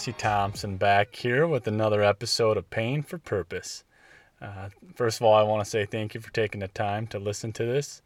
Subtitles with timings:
[0.00, 3.84] Jesse Thompson back here with another episode of Pain for Purpose.
[4.40, 7.18] Uh, first of all, I want to say thank you for taking the time to
[7.18, 8.00] listen to this,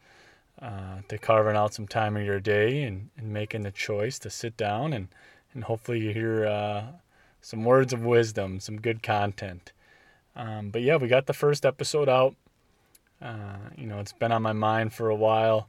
[0.61, 4.29] uh, to carving out some time of your day and, and, making the choice to
[4.29, 5.07] sit down and,
[5.53, 6.83] and hopefully you hear uh,
[7.41, 9.71] some words of wisdom, some good content.
[10.35, 12.35] Um, but yeah, we got the first episode out.
[13.23, 15.69] Uh, you know, it's been on my mind for a while,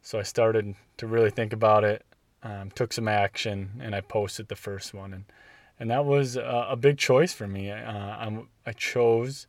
[0.00, 2.02] so I started to really think about it
[2.42, 5.24] um, took some action, and I posted the first one, and
[5.78, 7.70] and that was a, a big choice for me.
[7.70, 8.30] Uh,
[8.66, 9.46] i chose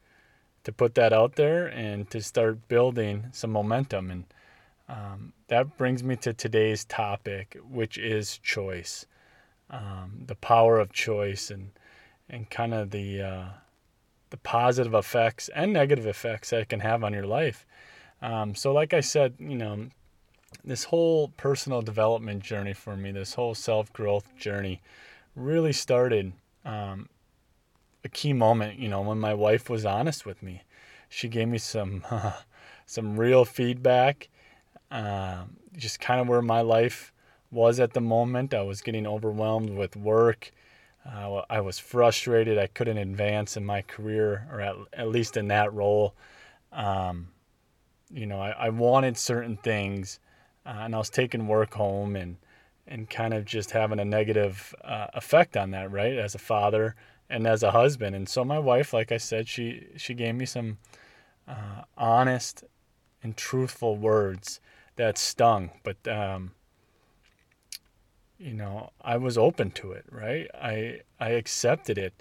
[0.63, 4.25] to put that out there and to start building some momentum, and
[4.89, 9.05] um, that brings me to today's topic, which is choice,
[9.69, 11.71] um, the power of choice, and
[12.29, 13.45] and kind of the uh,
[14.29, 17.65] the positive effects and negative effects that it can have on your life.
[18.21, 19.87] Um, so, like I said, you know,
[20.63, 24.81] this whole personal development journey for me, this whole self growth journey,
[25.37, 26.33] really started
[26.65, 27.07] um,
[28.03, 28.79] a key moment.
[28.79, 30.63] You know, when my wife was honest with me,
[31.09, 32.33] she gave me some uh,
[32.85, 34.29] some real feedback.
[34.89, 35.43] Uh,
[35.75, 37.13] just kind of where my life
[37.51, 38.53] was at the moment.
[38.53, 40.51] I was getting overwhelmed with work.
[41.05, 42.57] Uh, I was frustrated.
[42.57, 46.15] I couldn't advance in my career, or at, at least in that role.
[46.73, 47.29] Um,
[48.11, 50.19] you know, I, I wanted certain things
[50.65, 52.37] uh, and I was taking work home and
[52.87, 56.17] and kind of just having a negative uh, effect on that, right?
[56.17, 56.95] As a father
[57.29, 60.45] and as a husband, and so my wife, like I said, she she gave me
[60.45, 60.77] some
[61.47, 62.63] uh, honest
[63.21, 64.59] and truthful words
[64.95, 66.51] that stung, but um,
[68.37, 70.47] you know I was open to it, right?
[70.53, 72.13] I I accepted it,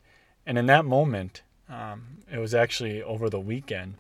[0.45, 3.95] and in that moment, um, it was actually over the weekend.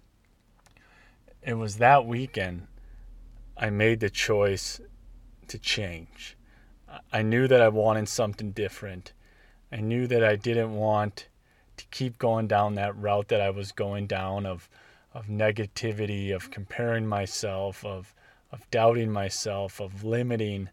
[1.42, 2.66] It was that weekend
[3.56, 4.80] I made the choice
[5.48, 6.35] to change.
[7.12, 9.12] I knew that I wanted something different.
[9.72, 11.28] I knew that I didn't want
[11.76, 14.68] to keep going down that route that I was going down of
[15.12, 18.14] of negativity, of comparing myself, of
[18.52, 20.68] of doubting myself, of limiting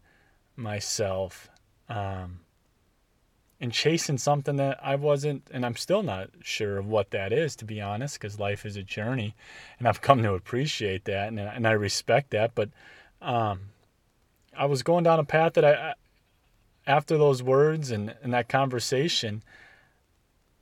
[0.55, 1.49] myself.
[1.89, 2.39] Um,
[3.59, 7.55] and chasing something that I wasn't, and I'm still not sure of what that is,
[7.57, 9.35] to be honest, because life is a journey,
[9.79, 12.55] and I've come to appreciate that, and and I respect that.
[12.55, 12.69] But
[13.21, 13.69] um,
[14.57, 15.93] I was going down a path that I,
[16.85, 19.43] after those words and, and that conversation,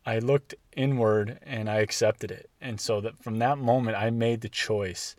[0.05, 4.41] I looked inward and I accepted it, and so that from that moment I made
[4.41, 5.15] the choice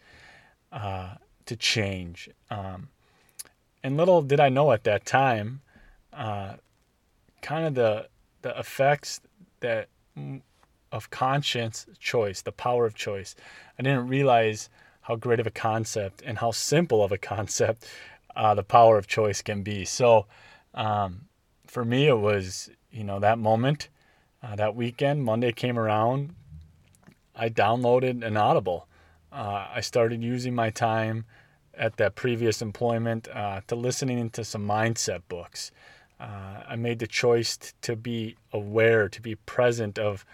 [0.73, 1.15] uh,
[1.47, 2.29] to change.
[2.51, 2.89] Um,
[3.83, 5.61] and little did I know at that time.
[6.13, 6.55] Uh,
[7.41, 8.09] kind of the
[8.43, 9.21] the effects
[9.61, 9.89] that
[10.91, 13.35] of conscience choice, the power of choice.
[13.79, 14.69] I didn't realize
[15.03, 17.87] how great of a concept and how simple of a concept
[18.37, 19.85] uh, the power of choice can be.
[19.85, 20.27] So
[20.75, 21.23] um,
[21.67, 23.89] for me, it was you know that moment,
[24.43, 25.25] uh, that weekend.
[25.25, 26.35] Monday came around.
[27.35, 28.87] I downloaded an Audible.
[29.33, 31.25] Uh, I started using my time
[31.75, 35.73] at that previous employment uh, to listening to some mindset books
[36.23, 40.25] uh, I made the choice t- to be aware, to be present of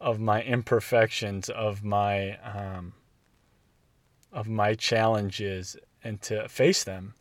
[0.00, 2.94] of my imperfections, of my um,
[4.32, 7.14] of my challenges, and to face them.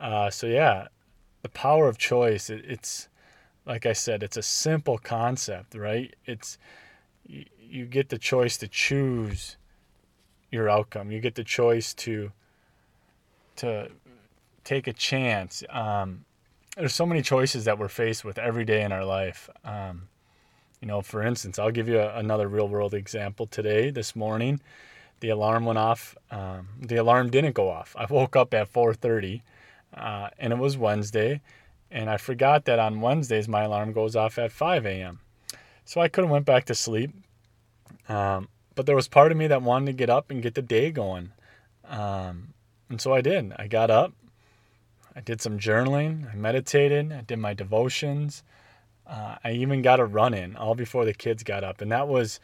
[0.00, 0.88] Uh, so yeah,
[1.42, 2.50] the power of choice.
[2.50, 3.08] It, it's
[3.66, 6.14] like I said, it's a simple concept, right?
[6.24, 6.58] It's
[7.26, 9.56] you, you get the choice to choose
[10.50, 11.10] your outcome.
[11.10, 12.32] You get the choice to
[13.56, 13.90] to
[14.64, 15.62] take a chance.
[15.70, 16.24] Um,
[16.76, 19.50] there's so many choices that we're faced with every day in our life.
[19.64, 20.08] Um,
[20.80, 23.90] you know, for instance, I'll give you a, another real world example today.
[23.90, 24.60] This morning,
[25.20, 26.16] the alarm went off.
[26.30, 27.96] Um, the alarm didn't go off.
[27.98, 29.42] I woke up at 4:30,
[29.94, 31.40] uh, and it was Wednesday,
[31.90, 35.20] and I forgot that on Wednesdays my alarm goes off at 5 a.m.
[35.84, 37.12] So I could have went back to sleep.
[38.08, 40.62] Um, but there was part of me that wanted to get up and get the
[40.62, 41.32] day going.
[41.84, 42.54] Um,
[42.88, 43.52] and so I did.
[43.56, 44.12] I got up,
[45.16, 48.42] I did some journaling, I meditated, I did my devotions.
[49.06, 51.80] Uh, I even got a run in all before the kids got up.
[51.80, 52.40] And that was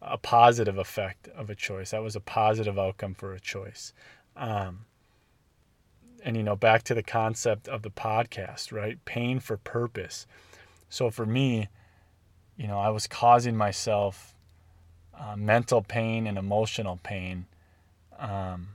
[0.00, 1.90] a positive effect of a choice.
[1.90, 3.92] That was a positive outcome for a choice.
[4.36, 4.86] Um,
[6.26, 9.02] and, you know, back to the concept of the podcast, right?
[9.04, 10.26] Pain for purpose.
[10.90, 11.68] So for me,
[12.56, 14.34] you know, I was causing myself
[15.16, 17.46] uh, mental pain and emotional pain.
[18.18, 18.70] Um,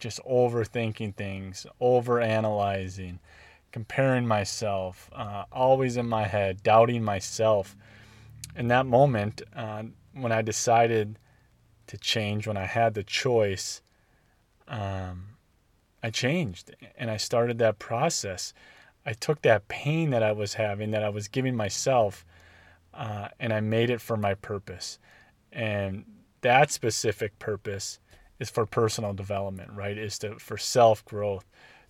[0.00, 3.20] just overthinking things, over analyzing,
[3.70, 7.76] comparing myself, uh, always in my head, doubting myself.
[8.56, 11.16] In that moment, uh, when I decided
[11.86, 13.82] to change, when I had the choice,
[14.66, 15.31] um,
[16.02, 18.52] I changed and I started that process.
[19.04, 22.24] I took that pain that I was having, that I was giving myself,
[22.94, 24.98] uh, and I made it for my purpose.
[25.52, 26.04] And
[26.40, 27.98] that specific purpose
[28.38, 29.96] is for personal development, right?
[29.96, 31.44] Is to for self growth,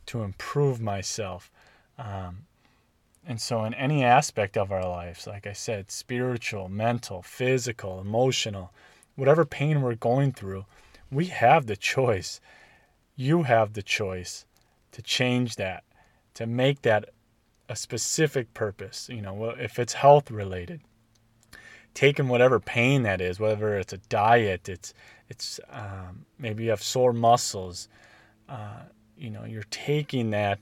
[0.06, 1.50] to improve myself.
[1.98, 2.46] Um,
[3.26, 8.72] and so, in any aspect of our lives, like I said, spiritual, mental, physical, emotional,
[9.14, 10.66] whatever pain we're going through,
[11.10, 12.40] we have the choice.
[13.16, 14.46] You have the choice
[14.92, 15.84] to change that,
[16.34, 17.10] to make that
[17.68, 19.08] a specific purpose.
[19.10, 20.80] You know, if it's health related,
[21.94, 24.94] taking whatever pain that is, whether it's a diet, it's
[25.28, 27.88] it's um, maybe you have sore muscles.
[28.48, 28.82] Uh,
[29.16, 30.58] you know, you're taking that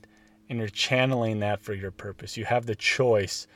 [0.49, 2.37] and you're channeling that for your purpose.
[2.37, 3.47] You have the choice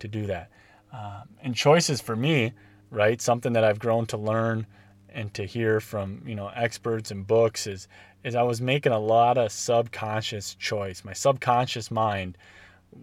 [0.00, 0.50] to do that.
[0.92, 2.52] Um, and choices for me,
[2.90, 3.20] right?
[3.20, 4.66] Something that I've grown to learn
[5.12, 7.88] and to hear from you know experts and books is
[8.24, 11.04] is I was making a lot of subconscious choice.
[11.04, 12.36] My subconscious mind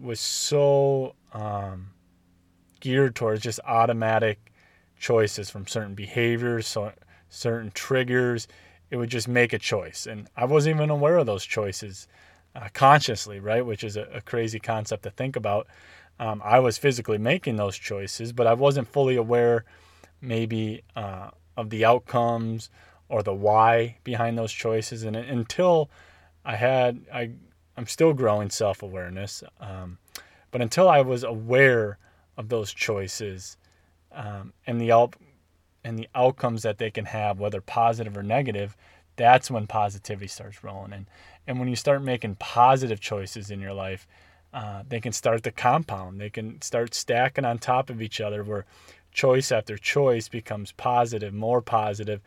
[0.00, 1.90] was so um,
[2.80, 4.52] geared towards just automatic
[4.98, 6.92] choices from certain behaviors, so
[7.28, 8.48] certain triggers.
[8.90, 12.08] It would just make a choice, and I wasn't even aware of those choices
[12.54, 13.64] uh, consciously, right?
[13.64, 15.66] Which is a, a, crazy concept to think about.
[16.18, 19.64] Um, I was physically making those choices, but I wasn't fully aware,
[20.22, 22.70] maybe, uh, of the outcomes
[23.08, 25.02] or the why behind those choices.
[25.02, 25.90] And until
[26.44, 27.30] I had, I,
[27.76, 29.98] I'm still growing self awareness, um,
[30.50, 31.98] but until I was aware
[32.36, 33.56] of those choices
[34.12, 35.16] um, and the out,
[35.84, 38.76] and the outcomes that they can have, whether positive or negative,
[39.16, 40.92] that's when positivity starts rolling.
[40.92, 41.06] in.
[41.46, 44.06] and when you start making positive choices in your life,
[44.52, 46.20] uh, they can start to compound.
[46.20, 48.64] They can start stacking on top of each other, where
[49.12, 52.20] choice after choice becomes positive, more positive,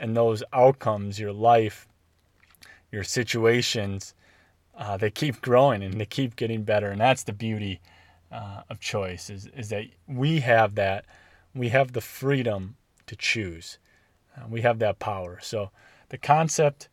[0.00, 1.86] and those outcomes, your life,
[2.90, 4.14] your situations,
[4.76, 6.90] uh, they keep growing and they keep getting better.
[6.90, 7.80] And that's the beauty
[8.32, 11.04] uh, of choice is, is that we have that,
[11.54, 12.76] we have the freedom
[13.06, 13.78] to choose.
[14.36, 15.38] Uh, we have that power.
[15.42, 15.70] So
[16.08, 16.88] the concept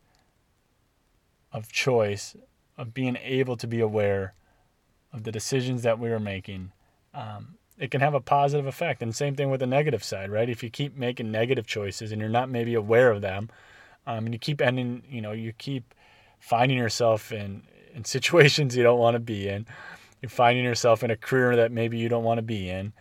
[1.54, 2.36] of choice,
[2.78, 4.34] of being able to be aware
[5.14, 6.72] of the decisions that we are making,
[7.14, 9.02] um, it can have a positive effect.
[9.02, 10.50] And same thing with the negative side, right?
[10.50, 13.50] If you keep making negative choices and you're not maybe aware of them,
[14.06, 15.94] um, and you keep ending, you know, you keep
[16.40, 17.64] finding yourself in
[17.94, 19.66] in situations you don't want to be in.
[20.22, 22.94] You're finding yourself in a career that maybe you don't want to be in.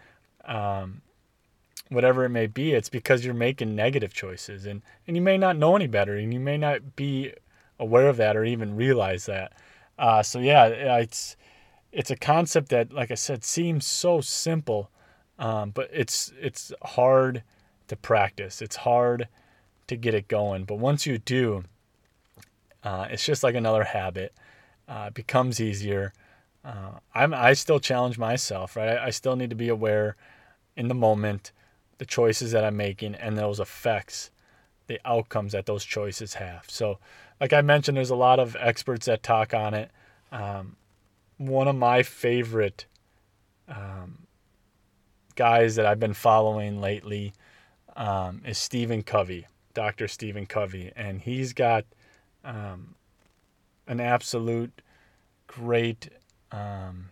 [0.45, 1.01] Um,
[1.89, 5.57] whatever it may be, it's because you're making negative choices, and and you may not
[5.57, 7.33] know any better, and you may not be
[7.79, 9.53] aware of that or even realize that.
[9.99, 11.37] Uh, so yeah, it's
[11.97, 14.91] it's a concept that, like I said, seems so simple,
[15.39, 17.43] um, but it's it's hard
[17.89, 18.61] to practice.
[18.61, 19.29] It's hard
[19.87, 20.65] to get it going.
[20.65, 21.65] But once you do,
[22.85, 24.35] uh, it's just like another habit.
[24.87, 26.13] Uh, it becomes easier.
[26.63, 28.99] Uh, I'm I still challenge myself, right?
[28.99, 30.17] I, I still need to be aware
[30.77, 31.51] in the moment,
[31.97, 34.31] the choices that I'm making, and those effects,
[34.87, 36.67] the outcomes that those choices have.
[36.69, 36.99] So,
[37.41, 39.91] like I mentioned, there's a lot of experts that talk on it.
[40.31, 40.77] Um,
[41.39, 42.87] one of my favorite
[43.69, 44.27] um,
[45.35, 47.33] guys that I've been following lately
[47.97, 50.09] um, is Stephen Covey, Dr.
[50.09, 51.85] Stephen Covey, and he's got
[52.45, 52.95] um,
[53.87, 54.83] an absolute
[55.47, 56.09] great
[56.53, 57.11] um,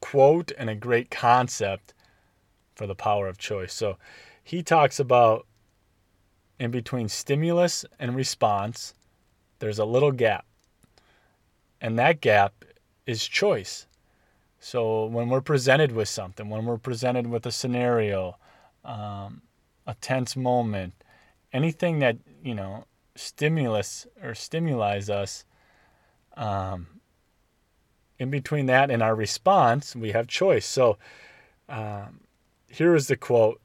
[0.00, 1.92] quote and a great concept
[2.74, 3.74] for the power of choice.
[3.74, 3.96] So
[4.42, 5.46] he talks about
[6.58, 8.94] in between stimulus and response,
[9.58, 10.45] there's a little gap.
[11.80, 12.64] And that gap
[13.06, 13.86] is choice.
[14.58, 18.36] So when we're presented with something, when we're presented with a scenario,
[18.84, 19.42] um,
[19.86, 20.94] a tense moment,
[21.52, 25.44] anything that, you know, stimulus or stimulize us,
[26.36, 26.86] um,
[28.18, 30.66] in between that and our response, we have choice.
[30.66, 30.98] So
[31.68, 32.20] um,
[32.68, 33.60] here is the quote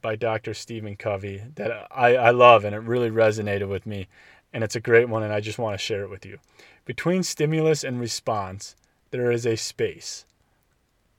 [0.00, 0.54] by Dr.
[0.54, 4.08] Stephen Covey that I, I love and it really resonated with me.
[4.52, 6.38] And it's a great one, and I just want to share it with you.
[6.84, 8.74] Between stimulus and response,
[9.10, 10.24] there is a space.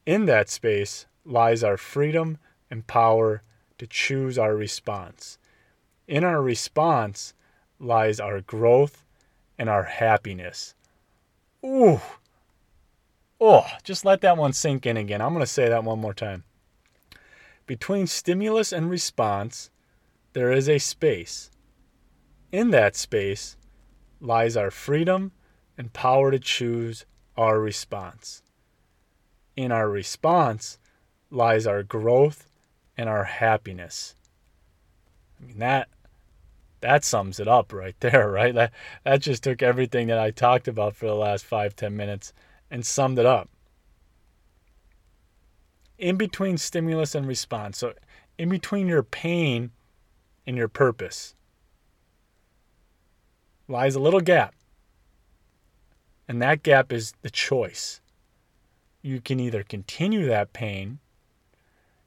[0.06, 2.38] In that space lies our freedom
[2.70, 3.44] and power
[3.78, 5.38] to choose our response.
[6.08, 7.34] In our response
[7.80, 9.06] lies our growth
[9.58, 10.76] and our happiness.
[11.64, 12.02] Ooh.
[13.40, 15.22] Oh, just let that one sink in again.
[15.22, 16.44] I'm going to say that one more time.
[17.66, 19.70] Between stimulus and response,
[20.34, 21.50] there is a space.
[22.52, 23.56] In that space
[24.20, 25.32] lies our freedom
[25.82, 28.44] and power to choose our response.
[29.56, 30.78] In our response
[31.32, 32.48] lies our growth
[32.96, 34.14] and our happiness.
[35.42, 35.90] I mean, that
[36.82, 38.54] that sums it up right there, right?
[38.54, 38.72] That,
[39.04, 42.32] that just took everything that I talked about for the last five, ten minutes
[42.70, 43.50] and summed it up.
[45.98, 47.94] In between stimulus and response, so
[48.38, 49.72] in between your pain
[50.46, 51.34] and your purpose,
[53.68, 54.54] lies a little gap.
[56.32, 58.00] And that gap is the choice.
[59.02, 61.00] You can either continue that pain,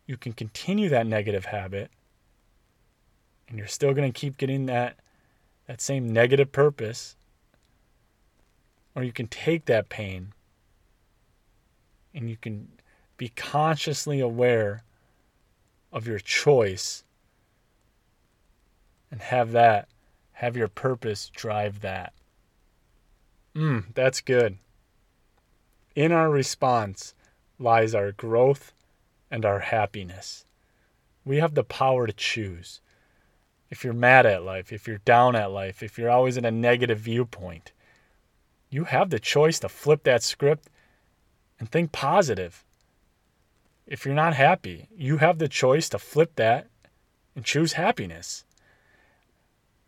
[0.07, 1.91] you can continue that negative habit,
[3.47, 4.97] and you're still going to keep getting that
[5.67, 7.17] that same negative purpose
[8.95, 10.33] or you can take that pain
[12.15, 12.69] and you can
[13.19, 14.85] be consciously aware
[15.93, 17.05] of your choice
[19.11, 19.87] and have that
[20.33, 22.15] have your purpose drive that
[23.55, 24.57] mm that's good
[25.95, 27.15] in our response
[27.59, 28.73] lies our growth
[29.31, 30.45] and our happiness
[31.25, 32.81] we have the power to choose
[33.75, 36.51] if you're mad at life, if you're down at life, if you're always in a
[36.53, 37.73] negative viewpoint,
[38.71, 40.69] you have the choice to flip that script
[41.59, 42.65] and think positive.
[43.85, 46.69] If you're not happy, you have the choice to flip that
[47.35, 48.45] and choose happiness.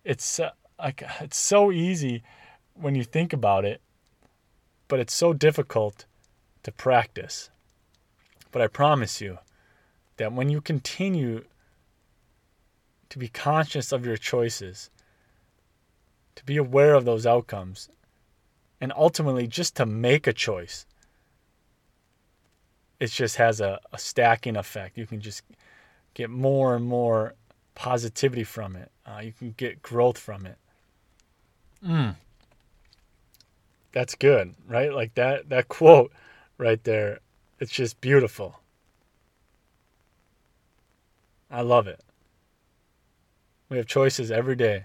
[0.04, 2.24] It's uh, like it's so easy
[2.78, 3.80] when you think about it,
[4.88, 6.04] but it's so difficult
[6.62, 7.50] to practice.
[8.52, 9.38] But I promise you
[10.16, 11.44] that when you continue
[13.08, 14.90] to be conscious of your choices,
[16.34, 17.88] to be aware of those outcomes,
[18.80, 20.86] and ultimately just to make a choice.
[23.00, 24.96] It just has a, a stacking effect.
[24.96, 25.42] You can just
[26.14, 27.34] get more and more
[27.74, 28.90] positivity from it.
[29.04, 30.56] Uh, you can get growth from it.
[31.84, 32.16] Mm.
[33.96, 34.92] That's good, right?
[34.92, 36.12] Like that that quote
[36.58, 37.20] right there.
[37.58, 38.60] It's just beautiful.
[41.50, 41.98] I love it.
[43.70, 44.84] We have choices every day.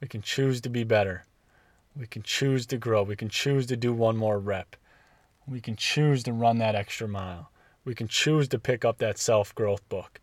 [0.00, 1.24] We can choose to be better.
[1.98, 3.02] We can choose to grow.
[3.02, 4.76] We can choose to do one more rep.
[5.48, 7.50] We can choose to run that extra mile.
[7.84, 10.20] We can choose to pick up that self growth book.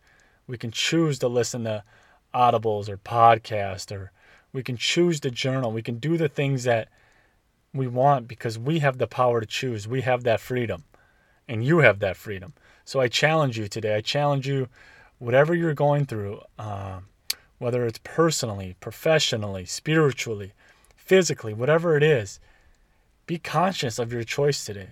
[0.47, 1.83] We can choose to listen to
[2.33, 4.13] audibles or podcasts, or
[4.53, 5.73] we can choose to journal.
[5.73, 6.87] We can do the things that
[7.73, 9.87] we want because we have the power to choose.
[9.87, 10.83] We have that freedom,
[11.47, 12.53] and you have that freedom.
[12.85, 13.95] So I challenge you today.
[13.95, 14.67] I challenge you,
[15.19, 16.41] whatever you're going through.
[16.59, 17.05] Um,
[17.63, 20.51] whether it's personally, professionally, spiritually,
[20.97, 22.41] physically, whatever it is,
[23.25, 24.89] be conscious of your choice today.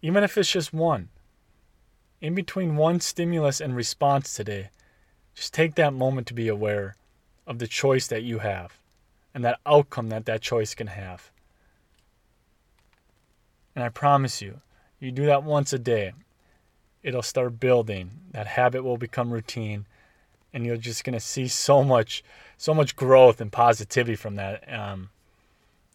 [0.00, 1.10] Even if it's just one.
[2.22, 4.70] In between one stimulus and response today,
[5.34, 6.96] just take that moment to be aware
[7.46, 8.78] of the choice that you have
[9.34, 11.30] and that outcome that that choice can have.
[13.74, 14.60] And I promise you,
[15.00, 16.12] you do that once a day,
[17.02, 18.10] it'll start building.
[18.32, 19.86] That habit will become routine
[20.52, 22.22] and you're just gonna see so much,
[22.58, 24.62] so much growth and positivity from that.
[24.72, 25.10] Um,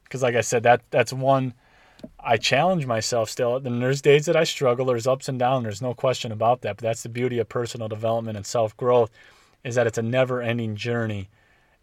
[0.04, 1.54] because like I said, that that's one
[2.20, 3.58] I challenge myself still.
[3.58, 4.86] And there's days that I struggle.
[4.86, 5.64] There's ups and downs.
[5.64, 6.78] There's no question about that.
[6.78, 9.12] But that's the beauty of personal development and self growth,
[9.64, 11.30] is that it's a never-ending journey,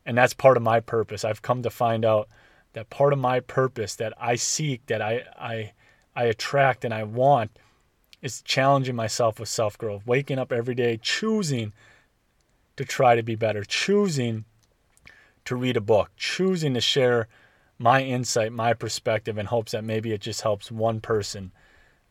[0.07, 1.25] and that's part of my purpose.
[1.25, 2.29] I've come to find out
[2.73, 5.73] that part of my purpose that I seek, that I I
[6.17, 7.51] I attract and I want,
[8.23, 10.07] is challenging myself with self growth.
[10.07, 11.73] Waking up every day, choosing
[12.77, 14.45] to try to be better, choosing
[15.45, 17.29] to read a book, choosing to share
[17.79, 21.53] my insight, my perspective, in hopes that maybe it just helps one person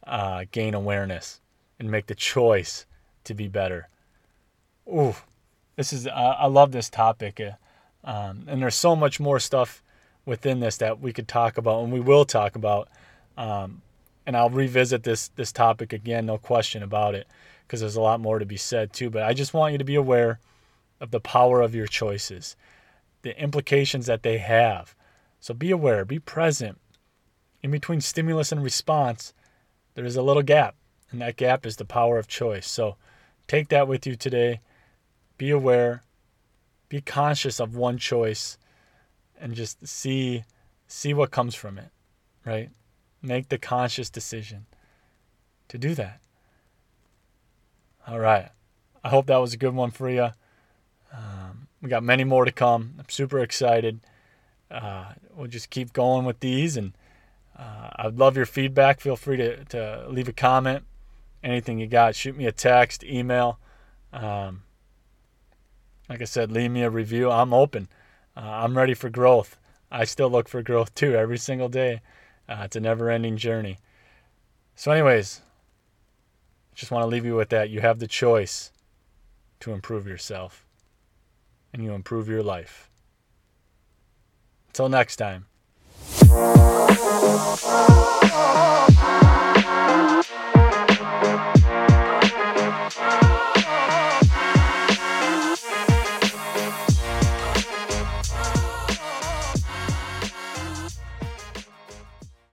[0.06, 1.42] uh, gain awareness
[1.80, 2.86] and make the choice
[3.24, 3.90] to be better.
[4.88, 5.16] Ooh,
[5.76, 7.40] this is, uh, I love this topic.
[7.40, 7.52] Uh,
[8.04, 9.82] um, and there's so much more stuff
[10.26, 12.90] within this that we could talk about and we will talk about.
[13.38, 13.82] Um,
[14.26, 17.28] and I'll revisit this this topic again, no question about it,
[17.66, 19.10] because there's a lot more to be said too.
[19.10, 20.40] But I just want you to be aware
[21.00, 22.56] of the power of your choices,
[23.22, 24.96] the implications that they have.
[25.40, 26.80] So be aware, be present.
[27.62, 29.34] In between stimulus and response,
[29.96, 30.76] there is a little gap,
[31.12, 32.70] and that gap is the power of choice.
[32.70, 32.96] So
[33.48, 34.60] take that with you today.
[35.38, 36.04] Be aware,
[36.90, 38.58] be conscious of one choice,
[39.40, 40.44] and just see
[40.88, 41.90] see what comes from it,
[42.46, 42.70] right?
[43.24, 44.66] Make the conscious decision
[45.70, 46.20] to do that.
[48.06, 48.50] All right.
[49.04, 50.30] I hope that was a good one for you.
[51.14, 52.96] Um, we got many more to come.
[53.00, 54.02] I'm super excited.
[54.70, 56.94] Uh, we'll just keep going with these, and
[57.58, 59.00] uh, I'd love your feedback.
[59.00, 60.84] Feel free to, to leave a comment.
[61.44, 63.60] Anything you got, shoot me a text, email.
[64.12, 64.64] Um,
[66.10, 67.32] like I said, leave me a review.
[67.32, 67.88] I'm open.
[68.36, 69.58] Uh, I'm ready for growth.
[69.92, 72.02] I still look for growth too every single day.
[72.48, 73.78] Uh, it's a never ending journey.
[74.76, 75.42] So, anyways,
[76.76, 77.70] just want to leave you with that.
[77.70, 78.72] You have the choice
[79.60, 80.66] to improve yourself.
[81.74, 82.92] and you improve your life.
[84.68, 85.48] Until next time.